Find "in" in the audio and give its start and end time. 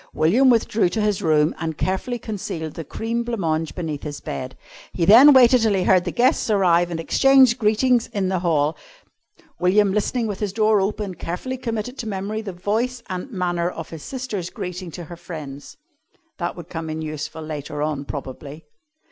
8.07-8.27, 16.89-17.03